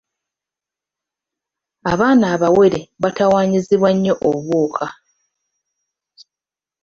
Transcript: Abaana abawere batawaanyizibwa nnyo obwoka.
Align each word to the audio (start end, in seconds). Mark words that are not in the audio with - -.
Abaana 1.91 2.25
abawere 2.35 2.79
batawaanyizibwa 3.01 3.89
nnyo 3.93 4.13
obwoka. 4.29 4.85